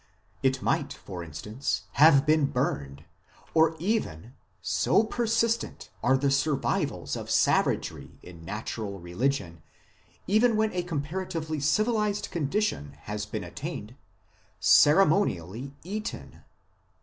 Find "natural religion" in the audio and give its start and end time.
8.43-9.61